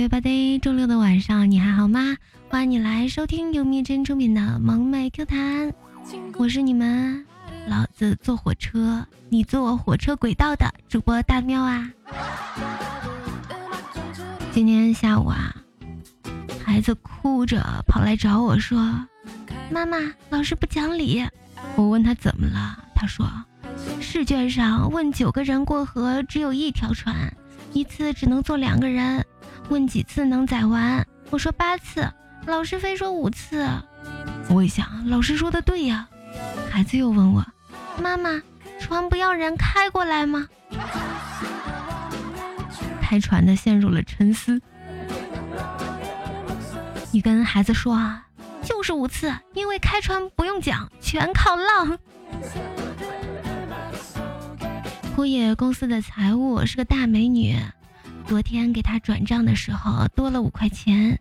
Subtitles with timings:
[0.00, 2.16] everybody，周六的晚上你还好吗？
[2.48, 5.74] 欢迎你来收听由蜜珍出品的萌妹 Q 弹，
[6.38, 7.26] 我是你们
[7.68, 11.90] 老子坐火车，你坐火车轨道的主播大喵啊。
[14.52, 15.54] 今天下午啊，
[16.64, 18.78] 孩子哭着跑来找我说
[19.70, 19.98] ：“妈妈，
[20.30, 21.22] 老师不讲理。”
[21.76, 23.30] 我问他怎么了，他说
[24.00, 27.14] ：“试卷上问九个人过河，只有一条船。”
[27.72, 29.24] 一次只能坐两个人，
[29.70, 31.06] 问几次能宰完？
[31.30, 32.12] 我说八次，
[32.44, 33.68] 老师非说五次。
[34.48, 36.08] 我一想，老师说的对呀。
[36.68, 37.46] 孩子又问我
[38.02, 38.42] ：“妈妈，
[38.80, 40.48] 船不要人开过来吗？”
[43.00, 44.60] 开船的陷入了沉思。
[47.12, 48.26] 你跟孩子说啊，
[48.64, 51.96] 就是五次，因为开船不用桨，全靠浪。
[55.14, 57.56] 枯叶公司的财务是个大美女，
[58.30, 61.18] 昨天给他转账的时候多了五块钱，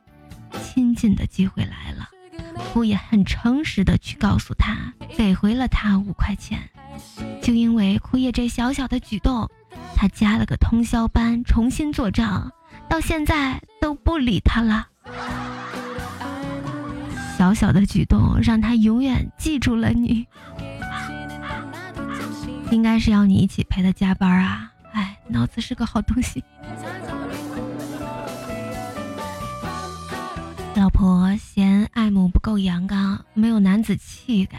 [0.62, 2.08] 亲近的机会来了。
[2.56, 6.60] 枯叶很诚实的去告诉他，给回了他五块钱。
[7.42, 9.50] 就因为枯叶这小小的举动，
[9.96, 12.52] 他加了个通宵班重新做账，
[12.88, 14.88] 到现在都不理他了。
[17.40, 20.28] 小小的举动让他永远记住了你。
[22.70, 24.72] 应该是要你一起陪他加班啊！
[24.92, 26.44] 哎，脑子是个好东西。
[30.90, 34.58] 老婆嫌爱母不够阳刚，没有男子气概，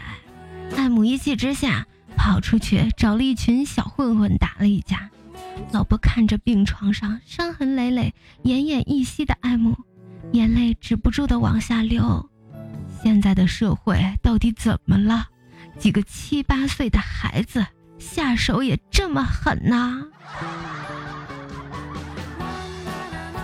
[0.77, 5.09] 爱母一气之下跑出去找了一群小混混打了一架。
[5.73, 8.13] 老婆看着病床上伤痕累累、
[8.45, 9.77] 奄奄一息的爱母，
[10.31, 12.29] 眼泪止不住的往下流。
[13.03, 15.27] 现在的社会到底怎么了？
[15.77, 17.65] 几个七八岁的孩子。
[17.99, 20.01] 下手也这么狠呐！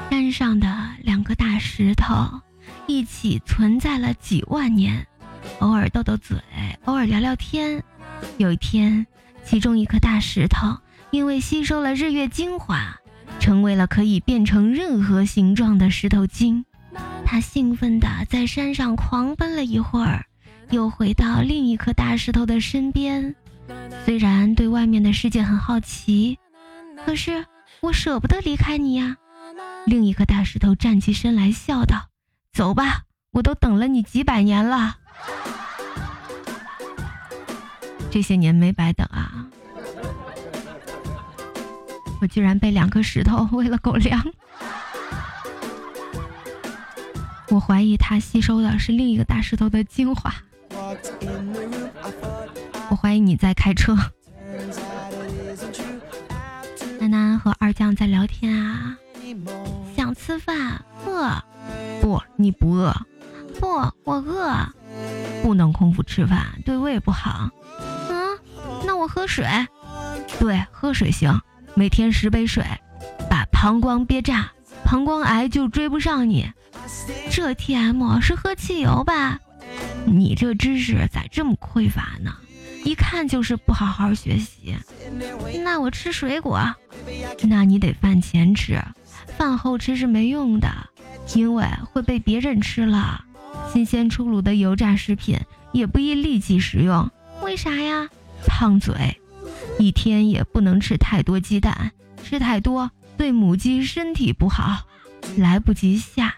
[0.09, 2.41] 山上的两个大石头
[2.87, 5.05] 一起存在了几万年，
[5.59, 6.37] 偶尔斗斗嘴，
[6.85, 7.83] 偶尔聊聊天。
[8.37, 9.05] 有一天，
[9.43, 10.77] 其中一颗大石头
[11.11, 12.97] 因为吸收了日月精华，
[13.39, 16.65] 成为了可以变成任何形状的石头精。
[17.25, 20.25] 他兴奋地在山上狂奔了一会儿，
[20.71, 23.35] 又回到另一颗大石头的身边。
[24.05, 26.39] 虽然对外面的世界很好奇，
[27.05, 27.45] 可是
[27.81, 29.17] 我舍不得离开你呀。
[29.85, 32.06] 另一颗大石头站起身来，笑道
[32.57, 33.03] ：“走吧，
[33.33, 34.95] 我都等了你几百年了，
[38.09, 39.45] 这些年没白等啊！
[42.19, 44.25] 我居然被两颗石头喂了狗粮。
[47.49, 50.33] 我怀疑它吸收的是另一个大石头的精华。”
[52.89, 53.95] 我怀疑你在开车。
[56.99, 58.97] 楠楠和二酱在聊天啊，
[59.95, 61.39] 想吃饭，饿。
[62.07, 62.95] 不，你不饿。
[63.59, 63.67] 不，
[64.05, 64.55] 我饿。
[65.43, 67.49] 不能空腹吃饭，对胃不好。
[68.09, 68.39] 嗯，
[68.85, 69.45] 那我喝水。
[70.39, 71.41] 对，喝水行，
[71.75, 72.63] 每天十杯水，
[73.29, 74.49] 把膀胱憋炸，
[74.85, 76.49] 膀胱癌就追不上你。
[77.29, 79.37] 这 T M 是喝汽油吧？
[80.05, 82.33] 你这知识咋这么匮乏呢？
[82.85, 84.77] 一看就是不好好学习。
[85.61, 86.61] 那我吃水果，
[87.43, 88.81] 那你得饭前吃，
[89.37, 90.69] 饭后吃是没用的，
[91.35, 93.23] 因为会被别人吃了。
[93.71, 95.39] 新鲜出炉的油炸食品
[95.71, 97.09] 也不宜立即食用，
[97.43, 98.09] 为啥呀？
[98.45, 99.19] 烫嘴。
[99.79, 101.91] 一天也不能吃太多鸡蛋，
[102.23, 104.85] 吃太多对母鸡身体不好，
[105.37, 106.35] 来不及下。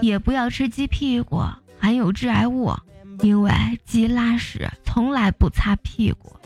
[0.00, 1.42] 也不要吃鸡屁股，
[1.78, 2.74] 含有致癌物。
[3.20, 3.52] 因为
[3.84, 6.36] 鸡拉屎从来不擦屁股。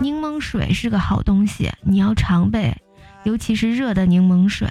[0.00, 2.76] 柠檬水是个好东西，你要常备，
[3.24, 4.68] 尤其是热的柠檬水。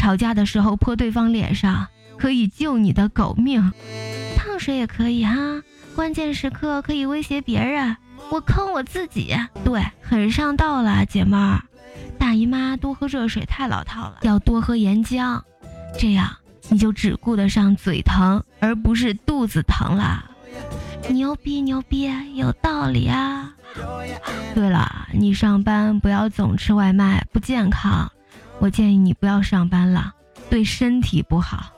[0.00, 3.70] 吵架的时候泼对方脸上，可以救你的狗命。
[4.34, 5.34] 烫水也可以哈，
[5.94, 7.94] 关键时刻可以威胁别人。
[8.30, 11.60] 我坑我自己，对，很上道了，姐妹儿。
[12.18, 15.38] 大姨妈多喝热水太老套了，要多喝岩浆，
[15.98, 16.34] 这样。
[16.70, 20.24] 你就只顾得上嘴疼，而不是肚子疼了。
[21.10, 23.52] 牛逼牛逼，有道理啊！
[24.54, 28.10] 对了，你上班不要总吃外卖，不健康。
[28.60, 30.14] 我建议你不要上班了，
[30.48, 31.72] 对身体不好。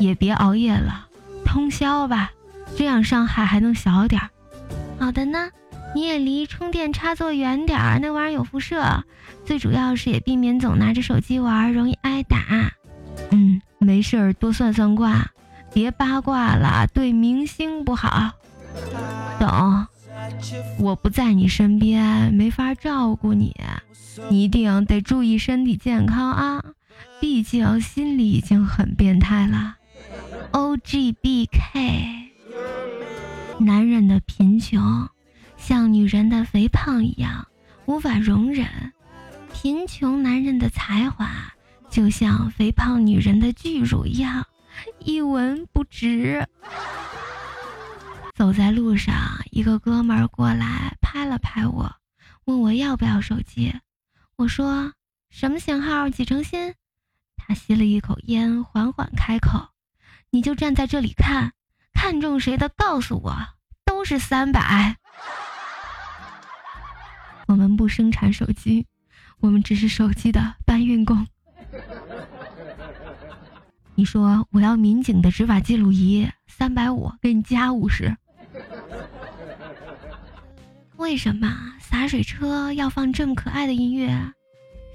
[0.00, 1.06] 也别熬夜了，
[1.44, 2.32] 通宵吧，
[2.76, 4.30] 这样伤害还能小点儿。
[4.98, 5.50] 好的呢，
[5.94, 9.04] 你也离充电插座远点儿，那玩意儿有辐射。
[9.44, 12.38] 最主要是也避免总拿着手机玩，容易挨打。
[13.30, 13.60] 嗯。
[13.78, 15.32] 没事儿，多算算卦，
[15.74, 18.30] 别八卦了，对明星不好。
[19.40, 19.86] 懂？
[20.78, 23.54] 我不在你身边，没法照顾你，
[24.30, 26.64] 你一定得注意身体健康啊！
[27.20, 29.76] 毕竟心里已经很变态了。
[30.50, 32.32] O G B K，
[33.58, 35.08] 男人的贫穷
[35.56, 37.46] 像女人的肥胖一样
[37.86, 38.66] 无法容忍，
[39.54, 41.30] 贫穷男人的才华
[41.88, 44.46] 就像肥胖女人的巨乳一样
[45.04, 46.46] 一文不值。
[48.42, 49.14] 走在路上，
[49.52, 51.94] 一个哥们儿过来拍了拍我，
[52.44, 53.72] 问我要不要手机。
[54.34, 54.92] 我说
[55.30, 56.74] 什么型号几成新？
[57.36, 59.68] 他吸了一口烟，缓缓开口
[60.30, 61.52] ：“你就站在这里看，
[61.92, 63.32] 看中谁的告诉我，
[63.84, 64.96] 都是三百。
[67.46, 68.88] 我们不生产手机，
[69.38, 71.28] 我们只是手机的搬运工。
[73.94, 78.16] 你说我要民警的执法记录仪，三百五，给你加五十。
[81.02, 84.32] 为什么洒水车要放这么可爱的音乐？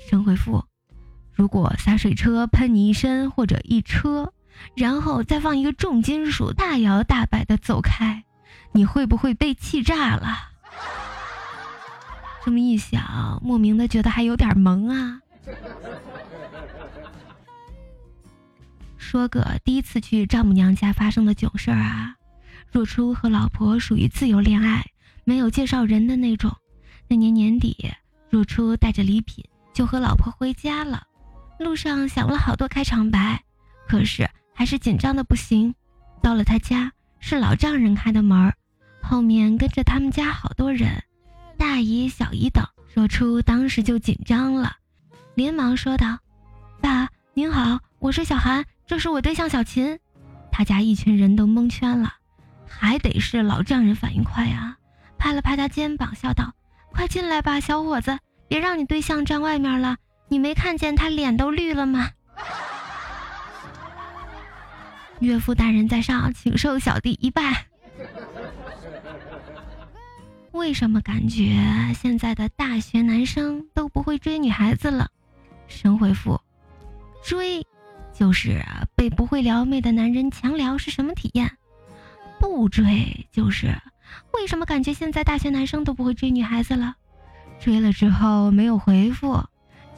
[0.10, 0.64] 神回复：
[1.34, 4.32] 如果洒水车喷你一身或者一车，
[4.74, 8.24] 然后再放一个重金属大摇大摆的走开，
[8.72, 10.38] 你会不会被气炸了？
[12.46, 15.20] 这么一想，莫名的觉得还有点萌啊。
[18.98, 22.16] 说个第一次去丈母娘家发生的囧事儿啊。
[22.72, 24.86] 若初和老婆属于自由恋爱，
[25.28, 26.56] 没有介绍人的那种。
[27.10, 27.92] 那年年底，
[28.30, 29.44] 若初带着礼品
[29.74, 31.06] 就和老婆回家了，
[31.60, 33.44] 路上想了好多开场白，
[33.90, 35.76] 可是还是紧张的不行。
[36.22, 38.54] 到了他家，是老丈人开的门，
[39.02, 41.04] 后面跟着他们家好多人，
[41.58, 42.66] 大姨、小姨等。
[42.94, 44.78] 若初当时就紧张了，
[45.36, 46.18] 连忙说道
[46.80, 50.00] ：“爸，您好，我是小韩，这是我对象小琴。”
[50.54, 52.14] 他家一群人都蒙圈了。
[52.66, 54.77] 还得是老丈人反应快啊！
[55.18, 56.54] 拍了拍他肩膀，笑道
[56.94, 58.18] ：“快进来吧，小伙子，
[58.48, 59.98] 别让你对象站外面了。
[60.30, 62.12] 你没看见他脸都绿了吗？”
[65.20, 67.66] 岳父大人在上，请受小弟一拜。
[70.52, 71.56] 为什么感觉
[71.94, 75.08] 现在的大学男生都不会追女孩子了？
[75.68, 76.40] 神回复：
[77.24, 77.66] 追，
[78.14, 78.64] 就是
[78.96, 81.58] 被不会撩妹的男人强撩是什么体验？
[82.40, 83.76] 不追就是，
[84.34, 86.96] 为什么感觉现在大学男生都不会追女孩子了？
[87.60, 89.44] 追了之后没有回复，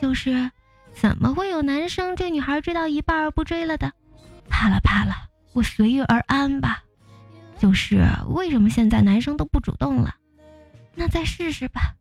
[0.01, 0.49] 就是，
[0.93, 3.91] 怎么会有男生追女孩追到一半不追了的？
[4.49, 5.13] 怕了怕了，
[5.53, 6.83] 我随遇而安吧。
[7.57, 10.15] 就是，为什么现在男生都不主动了？
[10.95, 11.93] 那再试试吧。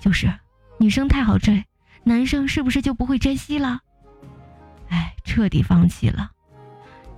[0.00, 0.32] 就是，
[0.78, 1.64] 女生太好追，
[2.02, 3.80] 男生是不是就不会珍惜了？
[4.88, 6.32] 哎，彻底放弃了。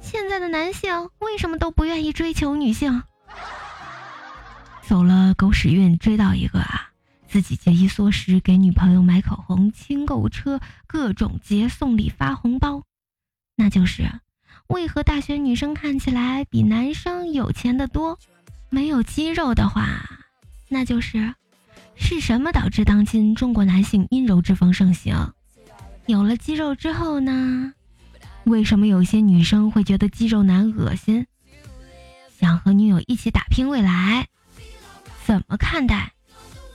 [0.01, 3.03] 现在的男性为什么都不愿意追求女性？
[4.87, 6.93] 走了狗屎运，追到一个啊，
[7.27, 12.85] 自己节衣缩食，给女朋友买口红、清购物车，各种节送礼发红包。
[13.57, 14.09] 那就是
[14.69, 18.17] 为何大学女生看起来比男生有钱的多？
[18.71, 19.89] 没有肌肉的话，
[20.69, 21.35] 那就是
[21.97, 25.35] 是什么导致当今中国男性阴柔之风盛行？
[26.07, 27.73] 有了肌肉之后呢？
[28.45, 31.27] 为什么有些女生会觉得肌肉男恶心？
[32.39, 34.29] 想和女友一起打拼未来，
[35.27, 36.13] 怎么看待？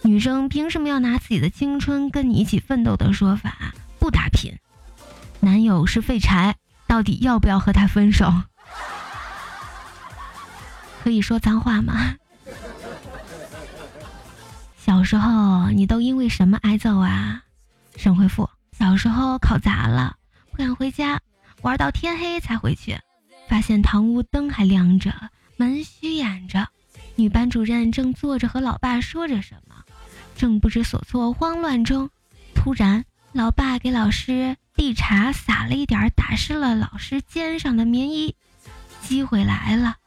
[0.01, 4.53] 女生凭什么要拿自己的青春跟你一起奋斗的说法不打拼？
[5.39, 8.29] 男友是废柴，到底要不要和他分手？
[11.01, 12.17] 可以说脏话吗？
[14.75, 17.43] 小时候你都因为什么挨揍啊？
[17.95, 20.17] 沈回复：小时候考砸了，
[20.51, 21.21] 不敢回家。
[21.61, 22.99] 玩到天黑才回去，
[23.47, 25.13] 发现堂屋灯还亮着，
[25.55, 26.67] 门虚掩着。
[27.15, 29.75] 女班主任正坐着和老爸说着什么，
[30.35, 32.09] 正不知所措、慌乱中，
[32.55, 38.35] 突然，老爸给老师递茶，洒了一点，打湿了老师肩上的棉衣。
[39.01, 39.97] 机会来了，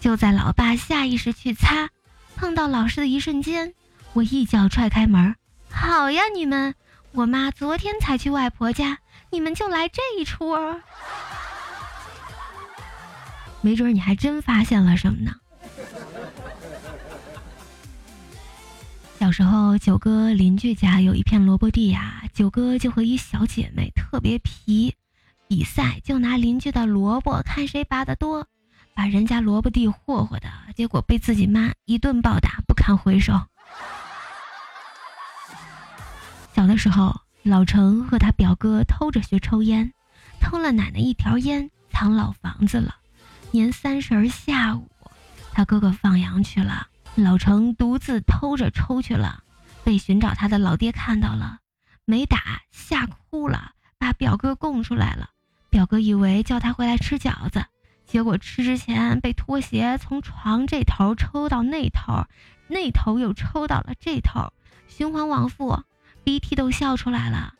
[0.00, 1.88] 就在老爸下意识去擦，
[2.36, 3.74] 碰到老师的一瞬间，
[4.12, 5.34] 我一脚踹开门。
[5.70, 6.74] 好呀，你们，
[7.12, 8.98] 我妈昨天才去外婆家。
[9.32, 10.82] 你们就来这一出儿，
[13.60, 15.36] 没准你还真发现了什么呢。
[19.30, 24.96] 小时候，九哥邻居家有一片萝卜地呀，九哥就和一小姐妹特别皮，
[25.46, 28.48] 比赛就拿邻居的萝卜看谁拔得多，
[28.92, 33.40] 把人家萝卜地霍霍的，结果被自己妈一顿暴打，不堪回首。
[36.52, 37.14] 小的时候。
[37.42, 39.94] 老程和他表哥偷着学抽烟，
[40.40, 42.96] 偷了奶奶一条烟，藏老房子了。
[43.50, 44.90] 年三十儿下午，
[45.52, 49.42] 他哥哥放羊去了，老程独自偷着抽去了，
[49.84, 51.58] 被寻找他的老爹看到了，
[52.04, 55.30] 没打，吓哭了，把表哥供出来了。
[55.68, 57.64] 表哥以为叫他回来吃饺子，
[58.06, 62.24] 结果吃之前被拖鞋从床这头抽到那头，
[62.68, 64.52] 那头又抽到了这头，
[64.88, 65.82] 循环往复，
[66.24, 67.54] 鼻涕都笑出来了。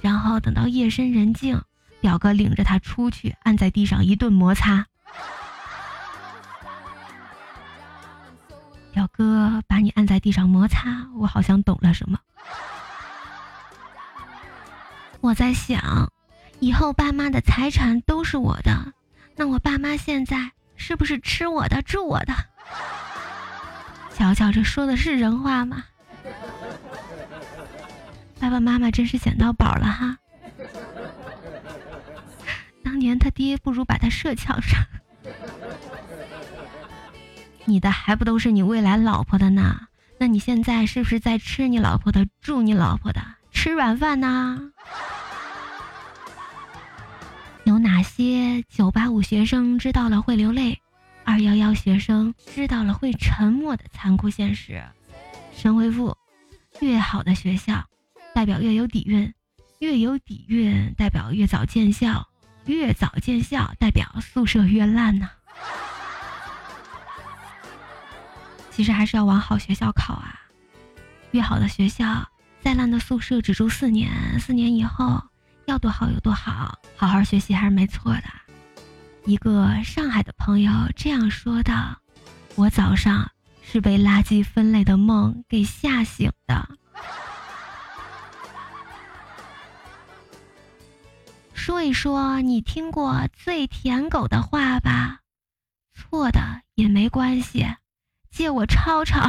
[0.00, 1.62] 然后等到夜深人静，
[2.00, 4.86] 表哥领着他出去，按在地上一顿摩擦。
[9.04, 12.18] 表哥把你按在地上摩擦，我好像懂了什么。
[15.20, 16.10] 我在想，
[16.58, 18.94] 以后爸妈的财产都是我的，
[19.36, 22.34] 那我爸妈现在是不是吃我的、住我的？
[24.14, 25.84] 瞧瞧，这说的是人话吗？
[28.40, 30.16] 爸爸妈妈真是捡到宝了哈！
[32.82, 34.82] 当年他爹不如把他射墙上。
[37.66, 39.88] 你的还不都是你未来老婆的呢？
[40.18, 44.70] 那你现在是不是在吃你老婆的、住你老婆的、吃软饭呢？
[47.64, 50.80] 有哪些九八五学生知道了会流泪，
[51.24, 54.82] 二幺幺学生知道了会沉默的残酷现实？
[55.54, 56.16] 神回复：
[56.80, 57.84] 越好的学校，
[58.34, 59.32] 代表越有底蕴；
[59.78, 62.26] 越有底蕴，代表越早见效；
[62.66, 65.30] 越早见效，代表宿舍越烂呢。
[68.74, 70.40] 其实还是要往好学校考啊！
[71.30, 72.28] 越好的学校，
[72.60, 75.22] 再烂的宿舍只住四年，四年以后
[75.66, 78.24] 要多好有多好，好好学习还是没错的。
[79.26, 81.96] 一个上海的朋友这样说道
[82.56, 83.30] ：“我早上
[83.62, 86.68] 是被垃圾分类的梦给吓醒的。”
[91.54, 95.20] 说一说你听过最舔狗的话吧，
[95.94, 96.40] 错的
[96.74, 97.64] 也没关系。
[98.34, 99.20] 借我抄抄。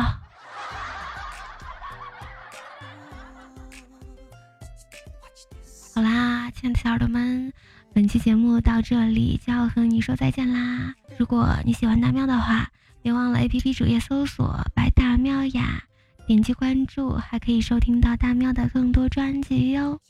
[5.94, 7.54] 好啦，亲爱的小耳朵们，
[7.94, 10.96] 本期节目到这里就要和你说再见啦！
[11.20, 12.68] 如果你喜欢大喵的话，
[13.04, 15.84] 别忘了 APP 主页搜索“白大喵呀”，
[16.26, 20.02] 点击关注，还可以收听到大喵的更多专辑哟。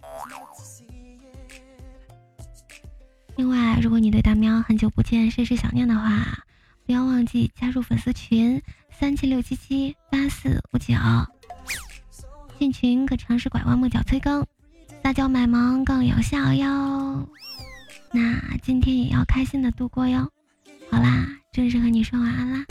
[3.36, 6.40] 另外，如果你对大喵很久不见，甚是想念的话，
[6.86, 8.64] 不要忘记加入粉丝群。
[9.00, 10.94] 三七六七七八四五九，
[12.58, 14.46] 进群可尝试拐弯抹角催更，
[15.04, 17.28] 撒娇卖萌更有效哟。
[18.12, 20.32] 那今天也要开心的度过哟。
[20.90, 22.66] 好啦，正式和你说晚安啦。